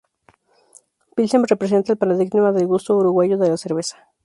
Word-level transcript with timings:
Pilsen 1.15 1.43
representa 1.47 1.91
el 1.91 1.97
paradigma 1.99 2.51
del 2.51 2.65
gusto 2.65 2.97
uruguayo 2.97 3.37
de 3.37 3.49
la 3.49 3.57
cerveza. 3.57 4.09